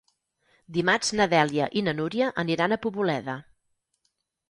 Dimarts 0.77 1.13
na 1.19 1.27
Dèlia 1.35 1.69
i 1.81 1.85
na 1.89 1.95
Núria 2.01 2.33
aniran 2.47 2.75
a 2.79 2.83
Poboleda. 2.89 3.41